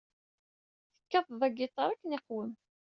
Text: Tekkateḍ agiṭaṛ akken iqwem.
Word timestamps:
Tekkateḍ 0.97 1.41
agiṭaṛ 1.47 1.89
akken 1.91 2.17
iqwem. 2.17 2.51